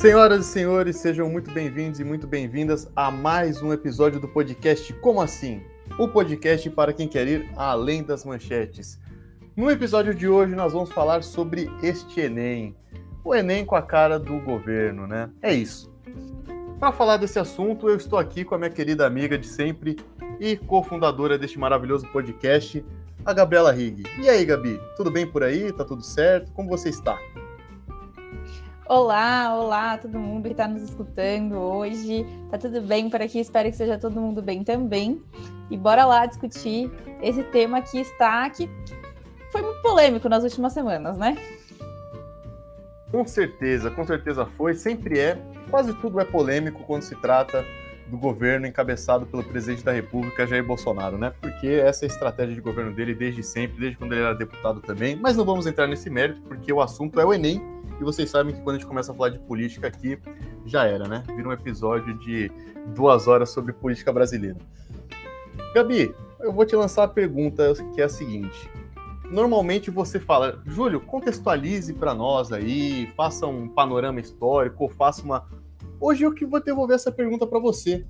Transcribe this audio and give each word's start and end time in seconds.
Senhoras 0.00 0.46
e 0.46 0.48
senhores, 0.48 0.96
sejam 0.96 1.28
muito 1.28 1.50
bem-vindos 1.50 2.00
e 2.00 2.04
muito 2.04 2.26
bem-vindas 2.26 2.90
a 2.96 3.10
mais 3.10 3.60
um 3.60 3.70
episódio 3.70 4.18
do 4.18 4.26
podcast 4.26 4.94
Como 4.94 5.20
Assim? 5.20 5.62
O 5.98 6.08
podcast 6.08 6.70
para 6.70 6.94
quem 6.94 7.06
quer 7.06 7.28
ir 7.28 7.50
além 7.54 8.02
das 8.02 8.24
manchetes. 8.24 8.98
No 9.54 9.70
episódio 9.70 10.14
de 10.14 10.26
hoje, 10.26 10.54
nós 10.54 10.72
vamos 10.72 10.90
falar 10.90 11.22
sobre 11.22 11.70
este 11.82 12.18
Enem. 12.18 12.74
O 13.22 13.34
Enem 13.34 13.62
com 13.62 13.76
a 13.76 13.82
cara 13.82 14.18
do 14.18 14.40
governo, 14.40 15.06
né? 15.06 15.28
É 15.42 15.52
isso. 15.52 15.92
Para 16.78 16.92
falar 16.92 17.18
desse 17.18 17.38
assunto, 17.38 17.86
eu 17.86 17.96
estou 17.96 18.18
aqui 18.18 18.42
com 18.42 18.54
a 18.54 18.58
minha 18.58 18.70
querida 18.70 19.06
amiga 19.06 19.36
de 19.36 19.46
sempre 19.46 19.98
e 20.40 20.56
cofundadora 20.56 21.36
deste 21.36 21.58
maravilhoso 21.58 22.06
podcast, 22.06 22.82
a 23.22 23.34
Gabriela 23.34 23.70
Rigg. 23.70 24.04
E 24.18 24.30
aí, 24.30 24.46
Gabi, 24.46 24.80
tudo 24.96 25.10
bem 25.10 25.26
por 25.26 25.42
aí? 25.42 25.70
Tá 25.70 25.84
tudo 25.84 26.02
certo? 26.02 26.50
Como 26.52 26.70
você 26.70 26.88
está? 26.88 27.18
Olá, 28.90 29.54
olá, 29.56 29.98
todo 29.98 30.18
mundo 30.18 30.42
que 30.42 30.50
está 30.50 30.66
nos 30.66 30.82
escutando 30.82 31.54
hoje. 31.54 32.26
Tá 32.50 32.58
tudo 32.58 32.80
bem 32.80 33.08
por 33.08 33.22
aqui? 33.22 33.38
Espero 33.38 33.70
que 33.70 33.76
seja 33.76 33.96
todo 33.96 34.20
mundo 34.20 34.42
bem 34.42 34.64
também. 34.64 35.22
E 35.70 35.76
bora 35.76 36.04
lá 36.04 36.26
discutir 36.26 36.90
esse 37.22 37.44
tema 37.44 37.80
que 37.82 38.00
está 38.00 38.50
que 38.50 38.68
foi 39.52 39.62
muito 39.62 39.80
polêmico 39.80 40.28
nas 40.28 40.42
últimas 40.42 40.72
semanas, 40.72 41.16
né? 41.16 41.38
Com 43.12 43.24
certeza, 43.24 43.92
com 43.92 44.04
certeza 44.04 44.44
foi, 44.44 44.74
sempre 44.74 45.20
é. 45.20 45.40
Quase 45.70 45.94
tudo 45.94 46.18
é 46.18 46.24
polêmico 46.24 46.82
quando 46.82 47.02
se 47.02 47.14
trata 47.14 47.64
do 48.08 48.18
governo 48.18 48.66
encabeçado 48.66 49.24
pelo 49.24 49.44
presidente 49.44 49.84
da 49.84 49.92
República, 49.92 50.48
Jair 50.48 50.66
Bolsonaro, 50.66 51.16
né? 51.16 51.32
Porque 51.40 51.68
essa 51.68 52.06
é 52.06 52.08
a 52.08 52.10
estratégia 52.10 52.56
de 52.56 52.60
governo 52.60 52.92
dele 52.92 53.14
desde 53.14 53.44
sempre, 53.44 53.78
desde 53.78 53.96
quando 53.96 54.14
ele 54.14 54.22
era 54.22 54.34
deputado 54.34 54.80
também. 54.80 55.14
Mas 55.14 55.36
não 55.36 55.44
vamos 55.44 55.64
entrar 55.68 55.86
nesse 55.86 56.10
mérito, 56.10 56.40
porque 56.40 56.72
o 56.72 56.80
assunto 56.80 57.20
é 57.20 57.24
o 57.24 57.32
Enem 57.32 57.78
e 58.00 58.04
vocês 58.04 58.30
sabem 58.30 58.54
que 58.54 58.60
quando 58.62 58.76
a 58.76 58.78
gente 58.78 58.88
começa 58.88 59.12
a 59.12 59.14
falar 59.14 59.28
de 59.28 59.38
política 59.40 59.86
aqui, 59.86 60.18
já 60.64 60.86
era, 60.86 61.06
né? 61.06 61.22
Vira 61.36 61.48
um 61.48 61.52
episódio 61.52 62.18
de 62.18 62.50
duas 62.94 63.28
horas 63.28 63.50
sobre 63.50 63.74
política 63.74 64.10
brasileira. 64.10 64.56
Gabi, 65.74 66.14
eu 66.40 66.50
vou 66.52 66.64
te 66.64 66.74
lançar 66.74 67.04
a 67.04 67.08
pergunta 67.08 67.74
que 67.94 68.00
é 68.00 68.04
a 68.04 68.08
seguinte. 68.08 68.70
Normalmente 69.30 69.90
você 69.90 70.18
fala, 70.18 70.60
Júlio, 70.66 71.00
contextualize 71.00 71.92
para 71.92 72.14
nós 72.14 72.50
aí, 72.50 73.06
faça 73.14 73.46
um 73.46 73.68
panorama 73.68 74.18
histórico, 74.18 74.88
faça 74.88 75.22
uma. 75.22 75.46
Hoje 76.00 76.24
eu 76.24 76.32
que 76.32 76.46
vou 76.46 76.60
devolver 76.60 76.96
essa 76.96 77.12
pergunta 77.12 77.46
para 77.46 77.60
você. 77.60 78.04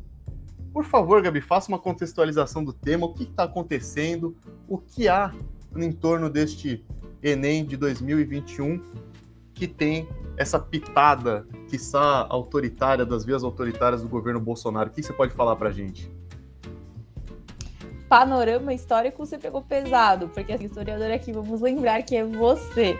Por 0.72 0.84
favor, 0.84 1.20
Gabi, 1.20 1.41
faça 1.41 1.68
uma 1.68 1.80
contextualização 1.80 2.62
do 2.62 2.72
tema, 2.72 3.06
o 3.06 3.12
que 3.12 3.24
está 3.24 3.42
acontecendo, 3.42 4.36
o 4.68 4.78
que 4.78 5.08
há 5.08 5.34
em 5.77 5.91
torno 5.91 6.30
deste 6.30 6.84
Enem 7.22 7.66
de 7.66 7.77
2021 7.77 9.09
que 9.61 9.69
tem 9.69 10.08
essa 10.39 10.58
pitada, 10.58 11.47
que 11.69 11.77
está 11.77 12.27
autoritária, 12.30 13.05
das 13.05 13.27
vias 13.27 13.44
autoritárias 13.44 14.00
do 14.00 14.08
governo 14.08 14.41
Bolsonaro. 14.41 14.89
O 14.89 14.92
que 14.92 15.02
você 15.02 15.12
pode 15.12 15.34
falar 15.34 15.55
para 15.55 15.69
a 15.69 15.72
gente? 15.72 16.11
Panorama 18.08 18.72
histórico 18.72 19.27
você 19.27 19.36
pegou 19.36 19.61
pesado, 19.61 20.30
porque 20.30 20.50
a 20.50 20.56
historiadora 20.56 21.14
aqui, 21.14 21.30
vamos 21.30 21.61
lembrar 21.61 22.02
que 22.02 22.17
é 22.17 22.25
você. 22.25 22.98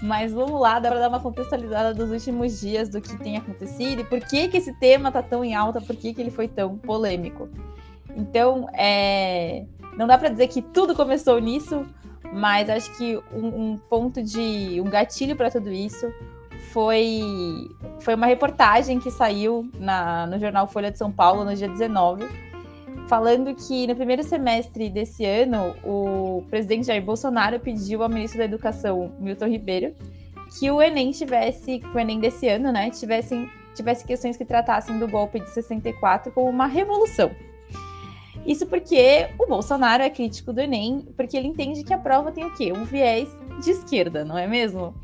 Mas 0.00 0.32
vamos 0.32 0.60
lá, 0.60 0.78
dá 0.78 0.90
para 0.90 1.00
dar 1.00 1.08
uma 1.08 1.18
contextualizada 1.18 1.92
dos 1.92 2.12
últimos 2.12 2.60
dias 2.60 2.88
do 2.88 3.00
que 3.00 3.18
tem 3.18 3.36
acontecido 3.36 4.02
e 4.02 4.04
por 4.04 4.20
que, 4.20 4.46
que 4.46 4.58
esse 4.58 4.72
tema 4.74 5.10
tá 5.10 5.24
tão 5.24 5.44
em 5.44 5.56
alta, 5.56 5.80
por 5.80 5.96
que, 5.96 6.14
que 6.14 6.20
ele 6.20 6.30
foi 6.30 6.46
tão 6.46 6.78
polêmico. 6.78 7.48
Então, 8.14 8.68
é... 8.72 9.64
não 9.96 10.06
dá 10.06 10.16
para 10.16 10.28
dizer 10.28 10.46
que 10.46 10.62
tudo 10.62 10.94
começou 10.94 11.40
nisso, 11.40 11.84
mas 12.36 12.68
acho 12.68 12.94
que 12.98 13.16
um, 13.32 13.46
um 13.46 13.78
ponto 13.78 14.22
de. 14.22 14.78
um 14.80 14.84
gatilho 14.84 15.34
para 15.34 15.50
tudo 15.50 15.72
isso 15.72 16.12
foi, 16.70 17.70
foi 18.00 18.14
uma 18.14 18.26
reportagem 18.26 19.00
que 19.00 19.10
saiu 19.10 19.66
na, 19.78 20.26
no 20.26 20.38
jornal 20.38 20.68
Folha 20.68 20.90
de 20.90 20.98
São 20.98 21.10
Paulo 21.10 21.46
no 21.46 21.54
dia 21.54 21.66
19, 21.66 22.26
falando 23.08 23.54
que 23.54 23.86
no 23.86 23.96
primeiro 23.96 24.22
semestre 24.22 24.90
desse 24.90 25.24
ano, 25.24 25.74
o 25.82 26.44
presidente 26.50 26.86
Jair 26.86 27.02
Bolsonaro 27.02 27.58
pediu 27.58 28.02
ao 28.02 28.08
ministro 28.10 28.38
da 28.38 28.44
Educação, 28.44 29.10
Milton 29.18 29.46
Ribeiro, 29.46 29.94
que 30.58 30.70
o 30.70 30.82
Enem 30.82 31.12
tivesse, 31.12 31.80
o 31.94 31.98
Enem 31.98 32.20
desse 32.20 32.46
ano, 32.48 32.70
né, 32.70 32.90
tivesse, 32.90 33.48
tivesse 33.74 34.04
questões 34.04 34.36
que 34.36 34.44
tratassem 34.44 34.98
do 34.98 35.08
golpe 35.08 35.40
de 35.40 35.48
64 35.48 36.30
como 36.32 36.50
uma 36.50 36.66
revolução. 36.66 37.30
Isso 38.46 38.66
porque 38.66 39.28
o 39.38 39.46
Bolsonaro 39.46 40.02
é 40.02 40.10
crítico 40.10 40.52
do 40.52 40.60
Enem, 40.60 41.08
porque 41.16 41.36
ele 41.36 41.48
entende 41.48 41.82
que 41.82 41.92
a 41.92 41.98
prova 41.98 42.30
tem 42.30 42.44
o 42.44 42.54
quê? 42.54 42.72
Um 42.72 42.84
viés 42.84 43.28
de 43.62 43.70
esquerda, 43.70 44.24
não 44.24 44.38
é 44.38 44.46
mesmo? 44.46 44.94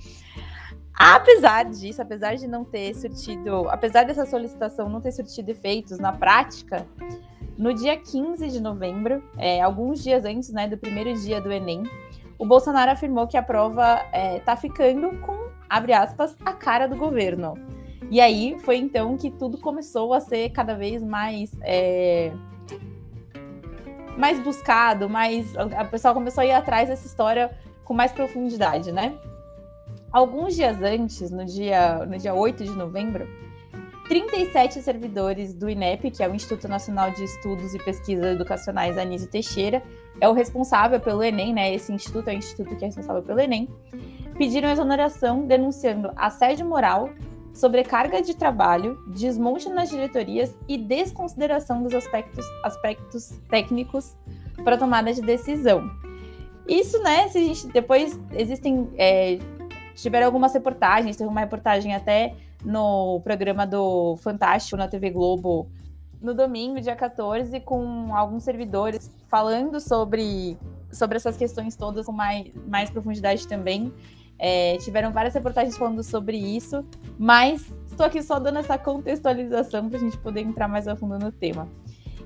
Apesar 0.94 1.64
disso, 1.64 2.00
apesar 2.00 2.36
de 2.36 2.46
não 2.46 2.64
ter 2.64 2.94
surtido, 2.94 3.68
apesar 3.68 4.04
dessa 4.04 4.24
solicitação 4.24 4.88
não 4.88 5.00
ter 5.00 5.10
surtido 5.10 5.50
efeitos 5.50 5.98
na 5.98 6.12
prática, 6.12 6.86
no 7.58 7.74
dia 7.74 7.96
15 7.96 8.48
de 8.48 8.60
novembro, 8.60 9.22
é, 9.36 9.60
alguns 9.60 10.02
dias 10.02 10.24
antes 10.24 10.52
né, 10.52 10.68
do 10.68 10.78
primeiro 10.78 11.12
dia 11.20 11.40
do 11.40 11.50
Enem, 11.50 11.82
o 12.38 12.46
Bolsonaro 12.46 12.92
afirmou 12.92 13.26
que 13.26 13.36
a 13.36 13.42
prova 13.42 14.04
está 14.36 14.52
é, 14.52 14.56
ficando 14.56 15.10
com, 15.20 15.48
abre 15.68 15.92
aspas, 15.92 16.36
a 16.44 16.52
cara 16.52 16.86
do 16.86 16.96
governo. 16.96 17.54
E 18.10 18.20
aí 18.20 18.56
foi 18.60 18.76
então 18.76 19.16
que 19.16 19.30
tudo 19.30 19.58
começou 19.58 20.12
a 20.12 20.20
ser 20.20 20.50
cada 20.50 20.74
vez 20.74 21.02
mais 21.02 21.50
é, 21.62 22.32
mais 24.16 24.38
buscado, 24.38 25.08
mais. 25.08 25.54
A 25.56 25.84
pessoa 25.84 26.14
começou 26.14 26.42
a 26.42 26.46
ir 26.46 26.52
atrás 26.52 26.88
dessa 26.88 27.06
história 27.06 27.50
com 27.84 27.94
mais 27.94 28.12
profundidade, 28.12 28.92
né? 28.92 29.14
Alguns 30.12 30.54
dias 30.54 30.80
antes, 30.82 31.30
no 31.30 31.44
dia, 31.44 32.04
no 32.04 32.18
dia 32.18 32.34
8 32.34 32.64
de 32.64 32.70
novembro, 32.70 33.26
37 34.08 34.82
servidores 34.82 35.54
do 35.54 35.70
INEP, 35.70 36.10
que 36.10 36.22
é 36.22 36.28
o 36.28 36.34
Instituto 36.34 36.68
Nacional 36.68 37.10
de 37.12 37.24
Estudos 37.24 37.74
e 37.74 37.78
Pesquisas 37.78 38.26
Educacionais 38.34 38.98
Anísio 38.98 39.28
Teixeira, 39.30 39.82
é 40.20 40.28
o 40.28 40.34
responsável 40.34 41.00
pelo 41.00 41.22
Enem, 41.22 41.54
né? 41.54 41.74
Esse 41.74 41.92
instituto 41.92 42.28
é 42.28 42.34
o 42.34 42.36
instituto 42.36 42.76
que 42.76 42.84
é 42.84 42.88
responsável 42.88 43.22
pelo 43.22 43.40
Enem, 43.40 43.68
pediram 44.36 44.70
exoneração 44.70 45.46
denunciando 45.46 46.10
assédio 46.14 46.66
moral, 46.66 47.08
sobrecarga 47.52 48.22
de 48.22 48.34
trabalho, 48.34 48.98
desmonte 49.08 49.68
nas 49.68 49.90
diretorias 49.90 50.56
e 50.68 50.78
desconsideração 50.78 51.82
dos 51.82 51.94
aspectos, 51.94 52.46
aspectos 52.64 53.38
técnicos 53.48 54.16
para 54.64 54.76
tomada 54.76 55.12
de 55.12 55.20
decisão. 55.20 55.90
Isso, 56.66 57.02
né? 57.02 57.28
Se 57.28 57.38
a 57.38 57.42
gente 57.42 57.66
depois 57.68 58.18
existem 58.32 58.88
é, 58.96 59.38
tiveram 59.94 60.26
algumas 60.26 60.52
reportagens, 60.52 61.16
teve 61.16 61.28
uma 61.28 61.40
reportagem 61.40 61.94
até 61.94 62.34
no 62.64 63.20
programa 63.20 63.66
do 63.66 64.16
Fantástico 64.18 64.76
na 64.76 64.88
TV 64.88 65.10
Globo 65.10 65.68
no 66.20 66.34
domingo, 66.34 66.80
dia 66.80 66.94
14, 66.94 67.58
com 67.60 68.14
alguns 68.14 68.44
servidores 68.44 69.10
falando 69.28 69.80
sobre, 69.80 70.56
sobre 70.92 71.16
essas 71.16 71.36
questões 71.36 71.74
todas 71.74 72.06
com 72.06 72.12
mais, 72.12 72.46
mais 72.68 72.90
profundidade 72.90 73.46
também. 73.48 73.92
É, 74.44 74.76
tiveram 74.78 75.12
várias 75.12 75.34
reportagens 75.34 75.78
falando 75.78 76.02
sobre 76.02 76.36
isso, 76.36 76.84
mas 77.16 77.72
estou 77.86 78.04
aqui 78.04 78.20
só 78.20 78.40
dando 78.40 78.58
essa 78.58 78.76
contextualização 78.76 79.88
para 79.88 79.98
a 79.98 80.00
gente 80.00 80.18
poder 80.18 80.40
entrar 80.40 80.66
mais 80.66 80.88
a 80.88 80.96
fundo 80.96 81.16
no 81.16 81.30
tema. 81.30 81.68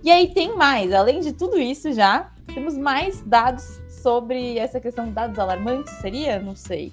E 0.02 0.10
aí 0.10 0.32
tem 0.32 0.56
mais, 0.56 0.94
além 0.94 1.20
de 1.20 1.34
tudo 1.34 1.58
isso 1.58 1.92
já, 1.92 2.32
temos 2.54 2.74
mais 2.74 3.20
dados 3.20 3.82
sobre 3.88 4.58
essa 4.58 4.80
questão 4.80 5.12
dados 5.12 5.38
alarmantes, 5.38 5.92
seria? 6.00 6.40
Não 6.40 6.56
sei. 6.56 6.90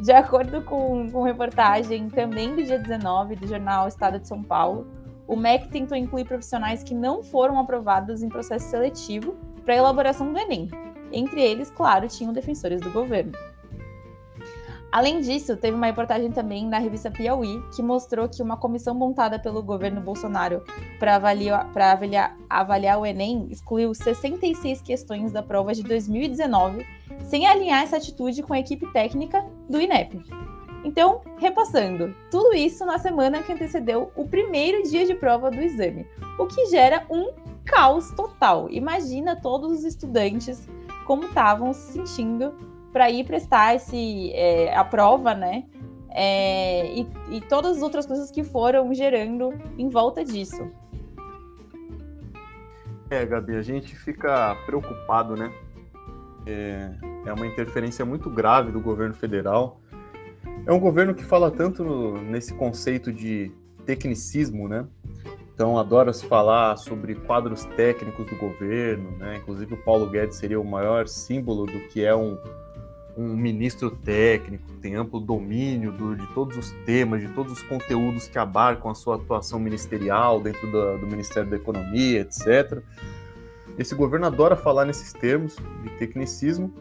De 0.00 0.12
acordo 0.12 0.62
com, 0.62 1.10
com 1.10 1.22
reportagem 1.22 2.08
também 2.08 2.54
do 2.54 2.62
dia 2.62 2.78
19 2.78 3.34
do 3.34 3.48
jornal 3.48 3.88
Estado 3.88 4.20
de 4.20 4.28
São 4.28 4.44
Paulo, 4.44 4.86
o 5.26 5.34
MEC 5.34 5.68
tentou 5.70 5.96
incluir 5.98 6.24
profissionais 6.24 6.84
que 6.84 6.94
não 6.94 7.20
foram 7.20 7.58
aprovados 7.58 8.22
em 8.22 8.28
processo 8.28 8.70
seletivo 8.70 9.34
para 9.64 9.74
a 9.74 9.78
elaboração 9.78 10.32
do 10.32 10.38
Enem. 10.38 10.68
Entre 11.10 11.42
eles, 11.42 11.68
claro, 11.70 12.06
tinham 12.06 12.32
defensores 12.32 12.80
do 12.80 12.92
governo. 12.92 13.32
Além 14.96 15.20
disso, 15.20 15.58
teve 15.58 15.76
uma 15.76 15.84
reportagem 15.84 16.32
também 16.32 16.66
na 16.66 16.78
revista 16.78 17.10
Piauí 17.10 17.62
que 17.74 17.82
mostrou 17.82 18.26
que 18.26 18.42
uma 18.42 18.56
comissão 18.56 18.94
montada 18.94 19.38
pelo 19.38 19.62
governo 19.62 20.00
Bolsonaro 20.00 20.64
para 20.98 21.16
avaliar, 21.16 21.70
avaliar, 21.76 22.34
avaliar 22.48 22.98
o 22.98 23.04
Enem 23.04 23.46
excluiu 23.50 23.92
66 23.92 24.80
questões 24.80 25.32
da 25.32 25.42
prova 25.42 25.74
de 25.74 25.82
2019, 25.82 26.86
sem 27.24 27.46
alinhar 27.46 27.82
essa 27.82 27.98
atitude 27.98 28.42
com 28.42 28.54
a 28.54 28.58
equipe 28.58 28.90
técnica 28.90 29.44
do 29.68 29.78
INEP. 29.78 30.18
Então, 30.82 31.20
repassando, 31.36 32.16
tudo 32.30 32.54
isso 32.54 32.86
na 32.86 32.98
semana 32.98 33.42
que 33.42 33.52
antecedeu 33.52 34.10
o 34.16 34.26
primeiro 34.26 34.82
dia 34.88 35.04
de 35.04 35.14
prova 35.14 35.50
do 35.50 35.60
exame, 35.60 36.06
o 36.38 36.46
que 36.46 36.70
gera 36.70 37.04
um 37.10 37.34
caos 37.66 38.12
total. 38.12 38.70
Imagina 38.70 39.36
todos 39.36 39.72
os 39.72 39.84
estudantes 39.84 40.66
como 41.06 41.24
estavam 41.24 41.74
se 41.74 41.92
sentindo 41.92 42.54
para 42.96 43.10
ir 43.10 43.24
prestar 43.24 43.74
esse, 43.74 44.32
é, 44.32 44.74
a 44.74 44.82
prova, 44.82 45.34
né? 45.34 45.64
É, 46.08 46.98
e, 46.98 47.06
e 47.28 47.40
todas 47.42 47.76
as 47.76 47.82
outras 47.82 48.06
coisas 48.06 48.30
que 48.30 48.42
foram 48.42 48.94
gerando 48.94 49.52
em 49.76 49.86
volta 49.90 50.24
disso. 50.24 50.66
É, 53.10 53.26
Gabi, 53.26 53.54
a 53.54 53.60
gente 53.60 53.94
fica 53.94 54.56
preocupado, 54.64 55.36
né? 55.36 55.52
É, 56.46 56.90
é 57.26 57.32
uma 57.34 57.46
interferência 57.46 58.02
muito 58.02 58.30
grave 58.30 58.72
do 58.72 58.80
governo 58.80 59.12
federal. 59.12 59.78
É 60.64 60.72
um 60.72 60.80
governo 60.80 61.14
que 61.14 61.22
fala 61.22 61.50
tanto 61.50 61.84
no, 61.84 62.22
nesse 62.22 62.54
conceito 62.54 63.12
de 63.12 63.52
tecnicismo, 63.84 64.68
né? 64.68 64.86
Então, 65.52 65.78
adora 65.78 66.14
se 66.14 66.24
falar 66.24 66.76
sobre 66.78 67.14
quadros 67.14 67.66
técnicos 67.76 68.26
do 68.26 68.36
governo, 68.36 69.10
né? 69.18 69.36
Inclusive, 69.36 69.74
o 69.74 69.84
Paulo 69.84 70.08
Guedes 70.08 70.38
seria 70.38 70.58
o 70.58 70.64
maior 70.64 71.06
símbolo 71.06 71.66
do 71.66 71.78
que 71.88 72.02
é 72.02 72.16
um, 72.16 72.38
um 73.16 73.34
ministro 73.34 73.90
técnico, 73.90 74.64
tem 74.80 74.94
amplo 74.94 75.18
domínio 75.18 75.90
do, 75.90 76.14
de 76.14 76.26
todos 76.34 76.56
os 76.56 76.70
temas, 76.84 77.22
de 77.22 77.28
todos 77.28 77.52
os 77.52 77.62
conteúdos 77.62 78.28
que 78.28 78.38
abarcam 78.38 78.90
a 78.90 78.94
sua 78.94 79.16
atuação 79.16 79.58
ministerial 79.58 80.40
dentro 80.40 80.70
do, 80.70 80.98
do 80.98 81.06
Ministério 81.06 81.48
da 81.48 81.56
Economia, 81.56 82.20
etc. 82.20 82.82
Esse 83.78 83.94
governo 83.94 84.26
adora 84.26 84.54
falar 84.54 84.84
nesses 84.84 85.12
termos 85.12 85.56
de 85.82 85.90
tecnicismo. 85.98 86.72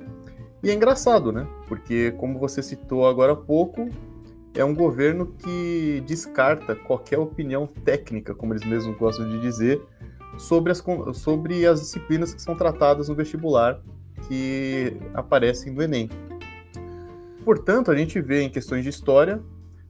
E 0.62 0.70
é 0.70 0.74
engraçado, 0.74 1.32
né? 1.32 1.48
Porque, 1.68 2.12
como 2.18 2.38
você 2.38 2.62
citou 2.62 3.08
agora 3.08 3.34
há 3.34 3.36
pouco, 3.36 3.90
é 4.54 4.66
um 4.66 4.74
governo 4.74 5.28
que 5.38 6.04
descarta 6.06 6.76
qualquer 6.76 7.20
opinião 7.20 7.68
técnica, 7.68 8.34
como 8.34 8.54
eles 8.54 8.66
mesmos 8.66 8.98
gostam 8.98 9.30
de 9.30 9.40
dizer, 9.40 9.82
sobre 10.38 10.72
as, 10.72 10.84
sobre 11.14 11.66
as 11.66 11.82
disciplinas 11.82 12.34
que 12.34 12.42
são 12.42 12.56
tratadas 12.56 13.08
no 13.08 13.16
vestibular 13.16 13.80
que 14.28 14.98
aparecem 15.14 15.72
no 15.74 15.82
Enem. 15.82 16.10
Portanto, 17.46 17.92
a 17.92 17.96
gente 17.96 18.20
vê 18.20 18.42
em 18.42 18.50
questões 18.50 18.84
de 18.84 18.90
história 18.90 19.40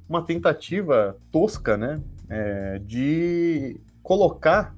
uma 0.10 0.22
tentativa 0.22 1.18
tosca 1.32 1.78
né, 1.78 2.02
é, 2.30 2.82
de 2.86 3.80
colocar 4.04 4.76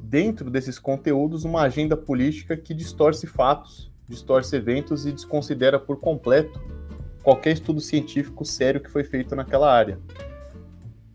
dentro 0.00 0.48
desses 0.48 0.78
conteúdos 0.78 1.44
uma 1.44 1.62
agenda 1.62 1.96
política 1.96 2.56
que 2.56 2.72
distorce 2.72 3.26
fatos, 3.26 3.92
distorce 4.08 4.54
eventos 4.54 5.06
e 5.06 5.12
desconsidera 5.12 5.76
por 5.76 5.98
completo 5.98 6.60
qualquer 7.20 7.50
estudo 7.50 7.80
científico 7.80 8.44
sério 8.44 8.80
que 8.80 8.88
foi 8.88 9.02
feito 9.02 9.34
naquela 9.34 9.72
área. 9.72 9.98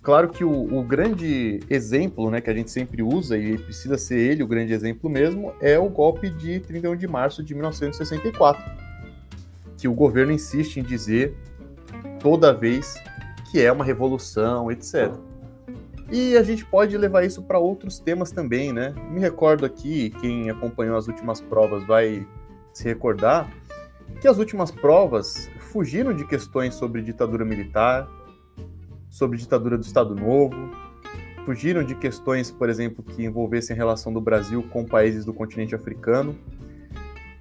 Claro 0.02 0.30
que 0.30 0.44
o, 0.44 0.52
o, 0.52 0.84
grande 0.84 1.62
exemplo 1.70 2.30
né, 2.30 2.42
que 2.42 2.50
a 2.50 2.54
gente 2.54 2.70
sempre 2.70 3.02
usa, 3.02 3.38
e 3.38 3.58
precisa 3.58 3.98
ser 3.98 4.20
ele 4.20 4.44
o 4.44 4.48
grande 4.48 4.74
exemplo 4.74 5.10
mesmo, 5.10 5.54
é 5.62 5.80
o 5.80 5.90
golpe 5.90 6.30
de 6.30 6.60
31 6.60 6.96
de 6.98 7.08
março 7.08 7.42
de 7.42 7.56
1964, 7.56 8.85
que 9.78 9.88
o 9.88 9.94
governo 9.94 10.32
insiste 10.32 10.78
em 10.78 10.84
dizer 10.84 11.36
toda 12.20 12.54
vez 12.54 12.96
que 13.52 13.62
é 13.62 13.72
uma 13.72 13.86
revolução, 13.86 14.72
etc. 14.72 15.14
E 16.12 16.38
a 16.38 16.44
gente 16.44 16.64
pode 16.66 16.98
levar 16.98 17.24
isso 17.26 17.42
para 17.42 17.58
outros 17.58 18.00
temas 18.00 18.32
também, 18.32 18.72
né? 18.72 18.94
Me 19.10 19.20
recordo 19.20 19.66
aqui, 19.66 20.12
quem 20.22 20.50
acompanhou 20.50 20.98
as 20.98 21.08
últimas 21.08 21.42
provas 21.42 21.86
vai 21.86 22.28
se 22.74 22.84
recordar, 22.84 23.50
que 24.22 24.28
as 24.28 24.38
últimas 24.38 24.72
provas 24.72 25.50
fugiram 25.72 26.14
de 26.14 26.26
questões 26.26 26.76
sobre 26.76 27.02
ditadura 27.02 27.44
militar, 27.44 28.08
sobre 29.10 29.38
ditadura 29.38 29.78
do 29.78 29.84
Estado 29.84 30.14
Novo, 30.14 30.56
fugiram 31.46 31.84
de 31.84 31.96
questões, 31.96 32.52
por 32.52 32.70
exemplo, 32.70 33.04
que 33.04 33.24
envolvessem 33.24 33.74
a 33.74 33.78
relação 33.78 34.12
do 34.12 34.20
Brasil 34.20 34.64
com 34.72 34.84
países 34.84 35.26
do 35.26 35.34
continente 35.34 35.74
africano, 35.74 36.36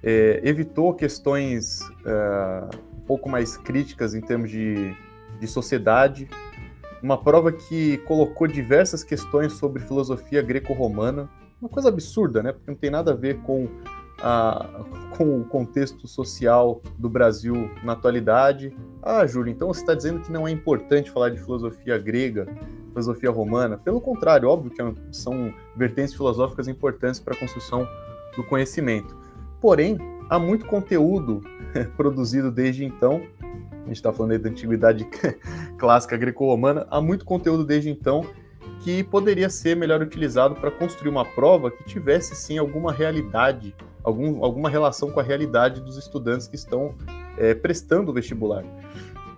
é, 0.05 0.39
evitou 0.43 0.93
questões 0.93 1.81
é, 2.05 2.75
um 2.93 3.01
pouco 3.01 3.27
mais 3.27 3.57
críticas 3.57 4.13
em 4.13 4.21
termos 4.21 4.51
de, 4.51 4.95
de 5.39 5.47
sociedade, 5.47 6.29
uma 7.01 7.17
prova 7.17 7.51
que 7.51 7.97
colocou 7.99 8.47
diversas 8.47 9.03
questões 9.03 9.53
sobre 9.53 9.81
filosofia 9.81 10.43
greco-romana, 10.43 11.27
uma 11.59 11.69
coisa 11.69 11.89
absurda, 11.89 12.43
né? 12.43 12.51
Porque 12.51 12.69
não 12.69 12.77
tem 12.77 12.91
nada 12.91 13.11
a 13.11 13.15
ver 13.15 13.39
com 13.41 13.67
a, 14.21 14.83
com 15.17 15.41
o 15.41 15.45
contexto 15.45 16.07
social 16.07 16.81
do 16.97 17.09
Brasil 17.09 17.69
na 17.83 17.93
atualidade. 17.93 18.75
Ah, 19.01 19.25
Júlio, 19.25 19.51
então 19.51 19.67
você 19.67 19.81
está 19.81 19.95
dizendo 19.95 20.21
que 20.21 20.31
não 20.31 20.47
é 20.47 20.51
importante 20.51 21.11
falar 21.11 21.29
de 21.29 21.39
filosofia 21.39 21.97
grega, 21.97 22.47
filosofia 22.89 23.31
romana? 23.31 23.77
Pelo 23.77 23.99
contrário, 23.99 24.49
óbvio 24.49 24.71
que 24.71 25.15
são 25.15 25.53
vertentes 25.75 26.13
filosóficas 26.13 26.67
importantes 26.67 27.19
para 27.19 27.33
a 27.33 27.37
construção 27.37 27.87
do 28.35 28.43
conhecimento. 28.43 29.24
Porém, 29.65 29.97
há 30.29 30.37
muito 30.37 30.63
conteúdo 30.67 31.41
produzido 31.97 32.51
desde 32.51 32.85
então. 32.85 33.23
A 33.71 33.87
gente 33.87 33.95
está 33.95 34.13
falando 34.13 34.37
da 34.37 34.47
antiguidade 34.47 35.07
clássica 35.75 36.15
greco-romana. 36.15 36.85
Há 36.87 37.01
muito 37.01 37.25
conteúdo 37.25 37.65
desde 37.65 37.89
então 37.89 38.23
que 38.81 39.03
poderia 39.03 39.49
ser 39.49 39.75
melhor 39.75 40.03
utilizado 40.03 40.53
para 40.53 40.69
construir 40.69 41.09
uma 41.09 41.25
prova 41.25 41.71
que 41.71 41.83
tivesse 41.83 42.35
sim 42.35 42.59
alguma 42.59 42.93
realidade 42.93 43.75
algum, 44.03 44.45
alguma 44.45 44.69
relação 44.69 45.09
com 45.09 45.19
a 45.19 45.23
realidade 45.23 45.81
dos 45.81 45.97
estudantes 45.97 46.45
que 46.45 46.55
estão 46.55 46.93
é, 47.35 47.55
prestando 47.55 48.11
o 48.11 48.13
vestibular. 48.13 48.63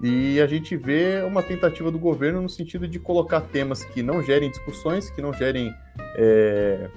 E 0.04 0.42
a 0.42 0.46
gente 0.46 0.76
vê 0.76 1.22
uma 1.26 1.42
tentativa 1.42 1.90
do 1.90 1.98
governo 1.98 2.42
no 2.42 2.50
sentido 2.50 2.86
de 2.86 3.00
colocar 3.00 3.40
temas 3.40 3.86
que 3.86 4.04
não 4.04 4.22
gerem 4.22 4.52
discussões, 4.52 5.10
que 5.10 5.22
não 5.22 5.32
gerem 5.32 5.74
é, 6.18 6.90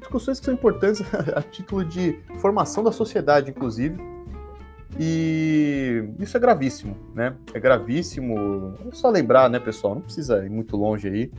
discussões 0.00 0.40
que 0.40 0.46
são 0.46 0.54
importantes 0.54 1.02
a 1.34 1.42
título 1.42 1.84
de 1.84 2.18
formação 2.40 2.82
da 2.82 2.90
sociedade, 2.90 3.50
inclusive. 3.50 3.96
E 4.98 6.04
isso 6.18 6.36
é 6.36 6.40
gravíssimo, 6.40 6.96
né? 7.14 7.36
É 7.54 7.60
gravíssimo. 7.60 8.74
É 8.90 8.94
só 8.94 9.08
lembrar, 9.08 9.48
né, 9.48 9.58
pessoal? 9.58 9.94
Não 9.94 10.02
precisa 10.02 10.44
ir 10.44 10.50
muito 10.50 10.76
longe 10.76 11.08
aí. 11.08 11.30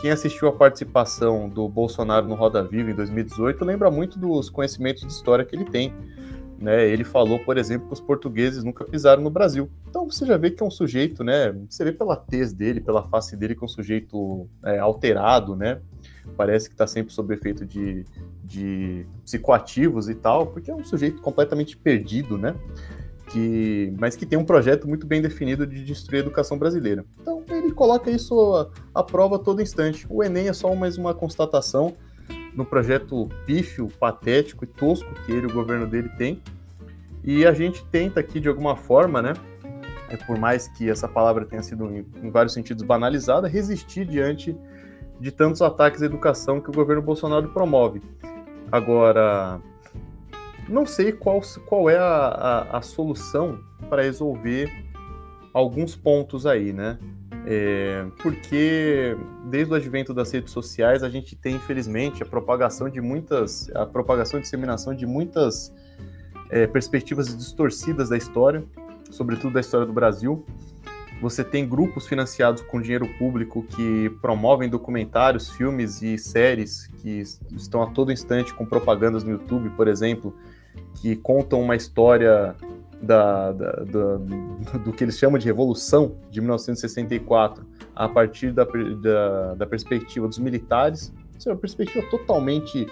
Quem 0.00 0.10
assistiu 0.10 0.48
a 0.48 0.52
participação 0.52 1.48
do 1.48 1.68
Bolsonaro 1.68 2.26
no 2.26 2.34
Roda 2.34 2.64
Viva 2.64 2.90
em 2.90 2.94
2018 2.94 3.64
lembra 3.64 3.90
muito 3.90 4.18
dos 4.18 4.48
conhecimentos 4.48 5.02
de 5.02 5.12
história 5.12 5.44
que 5.44 5.54
ele 5.54 5.66
tem. 5.66 5.94
Né? 6.62 6.88
Ele 6.88 7.02
falou, 7.02 7.40
por 7.40 7.58
exemplo, 7.58 7.88
que 7.88 7.94
os 7.94 8.00
portugueses 8.00 8.62
nunca 8.62 8.84
pisaram 8.84 9.20
no 9.20 9.30
Brasil. 9.30 9.68
Então 9.88 10.08
você 10.08 10.24
já 10.24 10.36
vê 10.36 10.48
que 10.48 10.62
é 10.62 10.66
um 10.66 10.70
sujeito, 10.70 11.24
né? 11.24 11.52
Você 11.68 11.82
vê 11.82 11.90
pela 11.90 12.14
tez 12.14 12.52
dele, 12.52 12.80
pela 12.80 13.02
face 13.02 13.36
dele, 13.36 13.56
que 13.56 13.64
é 13.64 13.66
um 13.66 13.68
sujeito 13.68 14.46
é, 14.64 14.78
alterado, 14.78 15.56
né? 15.56 15.80
Parece 16.36 16.68
que 16.68 16.74
está 16.74 16.86
sempre 16.86 17.12
sob 17.12 17.34
efeito 17.34 17.66
de, 17.66 18.06
de 18.44 19.04
psicoativos 19.24 20.08
e 20.08 20.14
tal, 20.14 20.46
porque 20.46 20.70
é 20.70 20.74
um 20.74 20.84
sujeito 20.84 21.20
completamente 21.20 21.76
perdido, 21.76 22.38
né? 22.38 22.54
que, 23.32 23.92
mas 23.98 24.14
que 24.14 24.26
tem 24.26 24.38
um 24.38 24.44
projeto 24.44 24.86
muito 24.86 25.06
bem 25.06 25.22
definido 25.22 25.66
de 25.66 25.82
destruir 25.82 26.18
a 26.18 26.20
educação 26.20 26.58
brasileira. 26.58 27.04
Então 27.20 27.42
ele 27.48 27.72
coloca 27.72 28.10
isso 28.10 28.54
à, 28.54 28.70
à 29.00 29.02
prova 29.02 29.36
a 29.36 29.38
todo 29.38 29.62
instante. 29.62 30.06
O 30.08 30.22
Enem 30.22 30.48
é 30.48 30.52
só 30.52 30.72
mais 30.74 30.98
uma 30.98 31.14
constatação 31.14 31.94
no 32.54 32.64
projeto 32.64 33.28
pífio, 33.46 33.88
patético 33.98 34.64
e 34.64 34.66
tosco 34.66 35.12
que 35.24 35.32
ele, 35.32 35.46
o 35.46 35.52
governo 35.52 35.86
dele 35.86 36.08
tem. 36.18 36.42
E 37.24 37.46
a 37.46 37.52
gente 37.52 37.84
tenta 37.86 38.20
aqui 38.20 38.40
de 38.40 38.48
alguma 38.48 38.76
forma, 38.76 39.22
né? 39.22 39.32
É, 40.08 40.16
por 40.16 40.38
mais 40.38 40.68
que 40.68 40.90
essa 40.90 41.08
palavra 41.08 41.44
tenha 41.46 41.62
sido 41.62 41.88
em, 41.90 42.30
vários 42.30 42.52
sentidos 42.52 42.82
banalizada, 42.82 43.48
resistir 43.48 44.04
diante 44.04 44.56
de 45.18 45.30
tantos 45.30 45.62
ataques 45.62 46.02
à 46.02 46.06
educação 46.06 46.60
que 46.60 46.68
o 46.68 46.72
governo 46.72 47.00
Bolsonaro 47.00 47.48
promove. 47.48 48.02
Agora, 48.70 49.60
não 50.68 50.84
sei 50.84 51.12
qual, 51.12 51.40
qual 51.66 51.88
é 51.88 51.96
a, 51.96 52.02
a, 52.02 52.78
a 52.78 52.82
solução 52.82 53.60
para 53.88 54.02
resolver 54.02 54.70
alguns 55.54 55.94
pontos 55.94 56.46
aí, 56.46 56.72
né? 56.72 56.98
É, 57.44 58.06
porque 58.22 59.16
desde 59.46 59.72
o 59.72 59.76
advento 59.76 60.14
das 60.14 60.30
redes 60.30 60.52
sociais 60.52 61.02
a 61.02 61.08
gente 61.08 61.34
tem 61.34 61.56
infelizmente 61.56 62.22
a 62.22 62.26
propagação 62.26 62.88
de 62.88 63.00
muitas 63.00 63.68
a 63.74 63.84
propagação 63.84 64.38
e 64.38 64.42
disseminação 64.42 64.94
de 64.94 65.04
muitas 65.06 65.74
é, 66.50 66.68
perspectivas 66.68 67.36
distorcidas 67.36 68.10
da 68.10 68.16
história, 68.16 68.64
sobretudo 69.10 69.54
da 69.54 69.60
história 69.60 69.86
do 69.86 69.92
Brasil. 69.92 70.46
Você 71.20 71.42
tem 71.42 71.68
grupos 71.68 72.06
financiados 72.06 72.62
com 72.62 72.80
dinheiro 72.80 73.08
público 73.16 73.62
que 73.62 74.10
promovem 74.20 74.68
documentários, 74.68 75.50
filmes 75.50 76.02
e 76.02 76.18
séries 76.18 76.88
que 76.98 77.22
estão 77.56 77.82
a 77.82 77.86
todo 77.86 78.12
instante 78.12 78.52
com 78.52 78.66
propagandas 78.66 79.24
no 79.24 79.30
YouTube, 79.30 79.70
por 79.70 79.86
exemplo, 79.88 80.36
que 80.94 81.16
contam 81.16 81.60
uma 81.60 81.76
história 81.76 82.56
da, 83.02 83.50
da, 83.52 83.72
da, 83.72 84.16
do 84.78 84.92
que 84.92 85.02
eles 85.02 85.18
chamam 85.18 85.38
de 85.38 85.46
Revolução 85.46 86.16
de 86.30 86.40
1964 86.40 87.66
a 87.94 88.08
partir 88.08 88.52
da, 88.52 88.64
da, 88.64 89.54
da 89.54 89.66
perspectiva 89.66 90.28
dos 90.28 90.38
militares. 90.38 91.12
Isso 91.36 91.48
é 91.48 91.52
uma 91.52 91.58
perspectiva 91.58 92.06
totalmente 92.08 92.86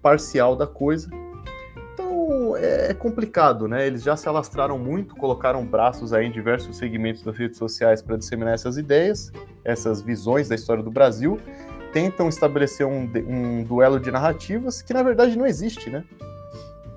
parcial 0.00 0.56
da 0.56 0.66
coisa. 0.66 1.10
Então 1.92 2.56
é, 2.56 2.90
é 2.90 2.94
complicado, 2.94 3.68
né? 3.68 3.86
Eles 3.86 4.02
já 4.02 4.16
se 4.16 4.26
alastraram 4.26 4.78
muito, 4.78 5.14
colocaram 5.14 5.64
braços 5.64 6.14
aí 6.14 6.26
em 6.26 6.32
diversos 6.32 6.78
segmentos 6.78 7.22
das 7.22 7.36
redes 7.36 7.58
sociais 7.58 8.00
para 8.00 8.16
disseminar 8.16 8.54
essas 8.54 8.78
ideias, 8.78 9.30
essas 9.62 10.00
visões 10.00 10.48
da 10.48 10.54
história 10.54 10.82
do 10.82 10.90
Brasil. 10.90 11.38
Tentam 11.92 12.28
estabelecer 12.28 12.86
um, 12.86 13.10
um 13.26 13.64
duelo 13.64 14.00
de 14.00 14.10
narrativas 14.10 14.80
que 14.80 14.94
na 14.94 15.02
verdade 15.02 15.36
não 15.36 15.46
existe, 15.46 15.90
né? 15.90 16.04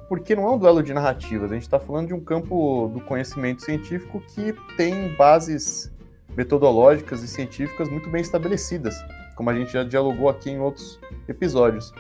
Porque 0.07 0.35
não 0.35 0.47
é 0.47 0.51
um 0.51 0.57
duelo 0.57 0.83
de 0.83 0.93
narrativas, 0.93 1.51
a 1.51 1.53
gente 1.53 1.63
está 1.63 1.79
falando 1.79 2.07
de 2.07 2.13
um 2.13 2.19
campo 2.19 2.89
do 2.93 3.01
conhecimento 3.01 3.63
científico 3.63 4.21
que 4.21 4.53
tem 4.75 5.15
bases 5.15 5.91
metodológicas 6.35 7.23
e 7.23 7.27
científicas 7.27 7.89
muito 7.89 8.09
bem 8.09 8.21
estabelecidas, 8.21 8.95
como 9.35 9.49
a 9.49 9.53
gente 9.55 9.71
já 9.71 9.83
dialogou 9.83 10.29
aqui 10.29 10.49
em 10.49 10.59
outros 10.59 10.99
episódios. 11.27 11.93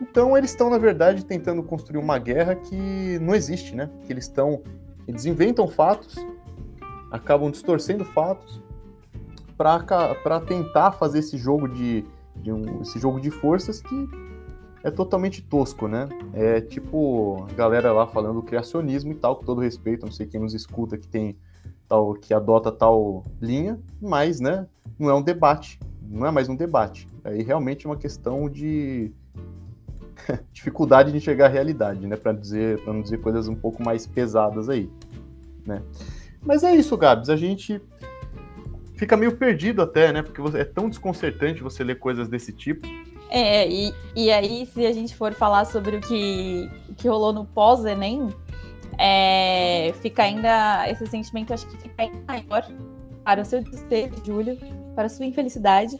Então 0.00 0.36
eles 0.36 0.50
estão, 0.50 0.68
na 0.70 0.78
verdade, 0.78 1.24
tentando 1.24 1.62
construir 1.62 1.98
uma 1.98 2.18
guerra 2.18 2.54
que 2.54 3.18
não 3.20 3.34
existe, 3.34 3.74
né? 3.74 3.88
Que 4.04 4.12
eles 4.12 4.24
estão. 4.24 4.62
Eles 5.06 5.24
inventam 5.24 5.66
fatos 5.66 6.16
acabam 7.10 7.50
distorcendo 7.50 8.04
fatos 8.04 8.60
para 9.56 10.40
tentar 10.46 10.92
fazer 10.92 11.20
esse 11.20 11.36
jogo 11.36 11.68
de, 11.68 12.04
de 12.36 12.52
um, 12.52 12.80
esse 12.82 12.98
jogo 12.98 13.20
de 13.20 13.30
forças 13.30 13.80
que 13.80 14.08
é 14.82 14.90
totalmente 14.90 15.42
tosco, 15.42 15.88
né? 15.88 16.08
É 16.32 16.60
tipo 16.60 17.46
galera 17.56 17.92
lá 17.92 18.06
falando 18.06 18.36
do 18.36 18.42
criacionismo 18.42 19.12
e 19.12 19.14
tal, 19.14 19.36
com 19.36 19.44
todo 19.44 19.60
respeito, 19.60 20.06
não 20.06 20.12
sei 20.12 20.26
quem 20.26 20.40
nos 20.40 20.54
escuta 20.54 20.96
que 20.96 21.08
tem 21.08 21.36
tal 21.88 22.14
que 22.14 22.34
adota 22.34 22.70
tal 22.70 23.24
linha, 23.40 23.80
mas, 24.00 24.40
né, 24.40 24.66
não 24.98 25.08
é 25.08 25.14
um 25.14 25.22
debate, 25.22 25.80
não 26.02 26.26
é 26.26 26.30
mais 26.30 26.48
um 26.48 26.54
debate. 26.54 27.08
Aí 27.24 27.42
realmente 27.42 27.86
é 27.86 27.88
uma 27.88 27.96
questão 27.96 28.48
de 28.48 29.10
dificuldade 30.52 31.10
de 31.10 31.16
enxergar 31.16 31.46
a 31.46 31.48
realidade, 31.48 32.06
né, 32.06 32.16
para 32.16 32.32
dizer, 32.32 32.82
para 32.82 32.92
não 32.92 33.00
dizer 33.00 33.18
coisas 33.20 33.48
um 33.48 33.54
pouco 33.54 33.82
mais 33.82 34.06
pesadas 34.06 34.68
aí, 34.68 34.90
né? 35.64 35.82
Mas 36.42 36.62
é 36.62 36.74
isso, 36.74 36.96
Gabs, 36.96 37.28
a 37.30 37.36
gente 37.36 37.80
fica 38.98 39.16
meio 39.16 39.36
perdido 39.36 39.80
até, 39.80 40.12
né? 40.12 40.22
Porque 40.22 40.40
é 40.56 40.64
tão 40.64 40.88
desconcertante 40.88 41.62
você 41.62 41.84
ler 41.84 41.98
coisas 41.98 42.28
desse 42.28 42.52
tipo. 42.52 42.86
É, 43.30 43.68
e, 43.68 43.94
e 44.16 44.30
aí, 44.30 44.66
se 44.66 44.86
a 44.86 44.92
gente 44.92 45.14
for 45.14 45.34
falar 45.34 45.64
sobre 45.66 45.96
o 45.96 46.00
que, 46.00 46.70
que 46.96 47.08
rolou 47.08 47.32
no 47.32 47.44
pós-Enem, 47.44 48.28
é, 48.98 49.92
fica 50.00 50.22
ainda. 50.22 50.88
Esse 50.90 51.06
sentimento 51.06 51.52
acho 51.52 51.66
que 51.66 51.76
fica 51.76 52.02
ainda 52.02 52.18
maior 52.26 52.66
para 53.24 53.42
o 53.42 53.44
seu 53.44 53.62
desespero, 53.62 54.14
Júlio, 54.24 54.58
para 54.94 55.06
a 55.06 55.08
sua 55.08 55.26
infelicidade, 55.26 55.98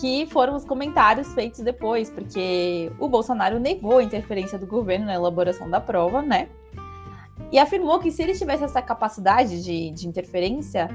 que 0.00 0.26
foram 0.26 0.56
os 0.56 0.64
comentários 0.64 1.32
feitos 1.34 1.60
depois, 1.60 2.08
porque 2.08 2.90
o 2.98 3.08
Bolsonaro 3.08 3.60
negou 3.60 3.98
a 3.98 4.02
interferência 4.02 4.58
do 4.58 4.66
governo 4.66 5.06
na 5.06 5.14
elaboração 5.14 5.68
da 5.68 5.80
prova, 5.80 6.22
né? 6.22 6.48
E 7.50 7.58
afirmou 7.58 7.98
que 7.98 8.10
se 8.10 8.22
ele 8.22 8.34
tivesse 8.34 8.64
essa 8.64 8.80
capacidade 8.80 9.62
de, 9.62 9.90
de 9.90 10.08
interferência, 10.08 10.88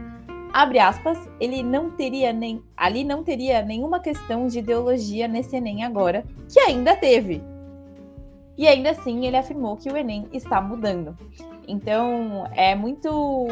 abre 0.53 0.79
aspas, 0.79 1.17
ele 1.39 1.63
não 1.63 1.91
teria 1.91 2.33
nem 2.33 2.63
ali 2.75 3.03
não 3.03 3.23
teria 3.23 3.61
nenhuma 3.61 3.99
questão 3.99 4.47
de 4.47 4.59
ideologia 4.59 5.27
nesse 5.27 5.55
Enem 5.55 5.83
agora, 5.83 6.25
que 6.51 6.59
ainda 6.59 6.95
teve. 6.95 7.41
E 8.57 8.67
ainda 8.67 8.91
assim 8.91 9.25
ele 9.25 9.37
afirmou 9.37 9.77
que 9.77 9.89
o 9.89 9.95
Enem 9.95 10.27
está 10.33 10.59
mudando. 10.59 11.15
Então 11.67 12.47
é 12.55 12.75
muito 12.75 13.47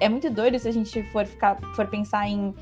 é 0.00 0.08
muito 0.08 0.30
doido 0.30 0.58
se 0.58 0.68
a 0.68 0.72
gente 0.72 1.02
for 1.10 1.26
ficar 1.26 1.58
for 1.74 1.86
pensar 1.86 2.28
em 2.28 2.54